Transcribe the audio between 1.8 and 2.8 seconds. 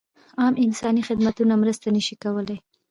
نه شي کولای.